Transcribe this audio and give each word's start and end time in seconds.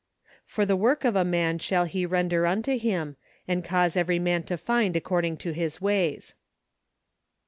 "For 0.45 0.65
the 0.65 0.75
work 0.75 1.05
of 1.05 1.15
a 1.15 1.23
man 1.23 1.59
shall 1.59 1.85
he 1.85 2.07
render 2.07 2.47
unto 2.47 2.75
him, 2.75 3.17
and 3.47 3.63
cause 3.63 3.95
every 3.95 4.17
man 4.17 4.41
to 4.45 4.57
find 4.57 4.95
according 4.95 5.37
to 5.37 5.51
his 5.51 5.79
ways." 5.79 6.33